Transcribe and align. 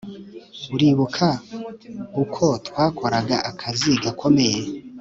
uribuka 0.75 1.27
uko 2.23 2.45
twakoraga 2.67 3.35
akazi 3.49 3.91
gakomeye 4.03 4.59